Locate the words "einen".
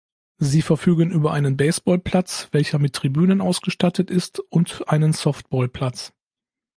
1.31-1.57, 4.89-5.13